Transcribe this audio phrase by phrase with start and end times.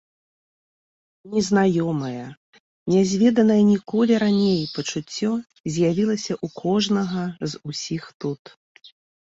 [1.33, 2.23] Незнаёмае,
[2.95, 5.31] нязведанае ніколі раней пачуццё
[5.77, 8.41] з'явілася ў кожнага з усіх тут.